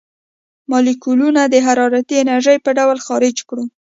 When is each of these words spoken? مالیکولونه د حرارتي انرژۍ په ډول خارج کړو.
مالیکولونه 0.71 1.41
د 1.47 1.55
حرارتي 1.65 2.15
انرژۍ 2.23 2.57
په 2.65 2.71
ډول 2.77 2.97
خارج 3.07 3.35
کړو. 3.49 3.63